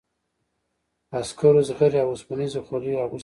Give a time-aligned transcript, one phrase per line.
[1.19, 3.19] عسکرو زغرې او اوسپنیزې خولۍ اغوستي دي.